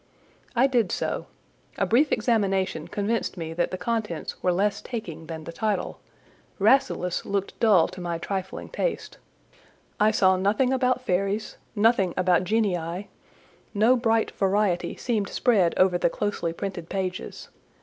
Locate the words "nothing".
10.37-10.73, 11.75-12.15